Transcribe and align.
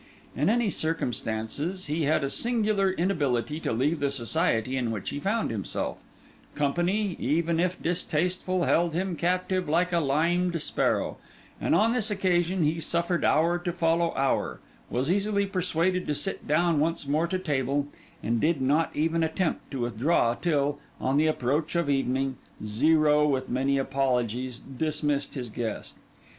In 0.35 0.49
any 0.49 0.71
circumstances, 0.71 1.85
he 1.85 2.05
had 2.05 2.23
a 2.23 2.29
singular 2.31 2.91
inability 2.91 3.59
to 3.59 3.71
leave 3.71 3.99
the 3.99 4.09
society 4.09 4.75
in 4.75 4.89
which 4.89 5.11
he 5.11 5.19
found 5.19 5.51
himself; 5.51 5.99
company, 6.55 7.15
even 7.19 7.59
if 7.59 7.79
distasteful, 7.79 8.63
held 8.63 8.95
him 8.95 9.15
captive 9.15 9.69
like 9.69 9.93
a 9.93 9.99
limed 9.99 10.59
sparrow; 10.59 11.17
and 11.61 11.75
on 11.75 11.93
this 11.93 12.09
occasion, 12.09 12.63
he 12.63 12.79
suffered 12.79 13.23
hour 13.23 13.59
to 13.59 13.71
follow 13.71 14.11
hour, 14.15 14.59
was 14.89 15.11
easily 15.11 15.45
persuaded 15.45 16.07
to 16.07 16.15
sit 16.15 16.47
down 16.47 16.79
once 16.79 17.07
more 17.07 17.27
to 17.27 17.37
table, 17.37 17.85
and 18.23 18.41
did 18.41 18.59
not 18.59 18.89
even 18.95 19.21
attempt 19.21 19.69
to 19.69 19.81
withdraw 19.81 20.33
till, 20.33 20.79
on 20.99 21.17
the 21.17 21.27
approach 21.27 21.75
of 21.75 21.91
evening, 21.91 22.37
Zero, 22.65 23.27
with 23.27 23.51
many 23.51 23.77
apologies, 23.77 24.57
dismissed 24.57 25.35
his 25.35 25.49
guest. 25.51 25.99